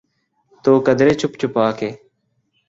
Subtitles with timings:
[0.63, 1.89] تو قدرے چھپ چھپا کے۔